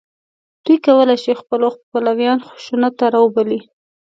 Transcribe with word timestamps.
دوی 0.63 0.77
کولای 0.85 1.17
شي 1.23 1.31
خپل 1.41 1.61
پلویان 1.91 2.39
خشونت 2.47 2.93
ته 2.99 3.05
راوبولي 3.13 3.59